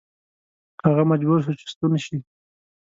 [0.85, 2.17] هغه مجبور شو چې ستون شي.